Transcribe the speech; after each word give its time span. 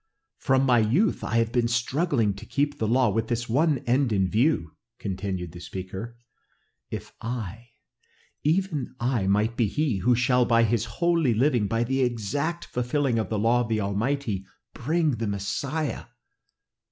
"From 0.39 0.65
my 0.65 0.79
youth 0.79 1.21
have 1.21 1.31
I 1.31 1.43
been 1.43 1.67
struggling 1.67 2.33
to 2.33 2.45
keep 2.47 2.79
the 2.79 2.87
law 2.87 3.11
with 3.11 3.27
this 3.27 3.47
one 3.47 3.77
end 3.85 4.11
in 4.11 4.27
view!" 4.27 4.71
continued 4.97 5.51
the 5.51 5.59
speaker. 5.59 6.17
"If 6.89 7.13
I, 7.21 7.73
even 8.43 8.95
I, 8.99 9.27
might 9.27 9.55
be 9.55 9.67
he 9.67 9.97
who 9.97 10.15
shall 10.15 10.43
by 10.43 10.63
his 10.63 10.85
holy 10.85 11.35
living, 11.35 11.67
by 11.67 11.83
the 11.83 12.01
exact 12.01 12.65
fulfilling 12.65 13.19
of 13.19 13.29
the 13.29 13.37
law 13.37 13.61
of 13.61 13.69
the 13.69 13.79
Almighty, 13.79 14.43
bring 14.73 15.11
the 15.17 15.27
Messiah! 15.27 16.05